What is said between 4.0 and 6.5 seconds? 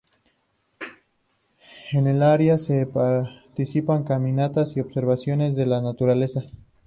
caminatas y observación de la naturaleza.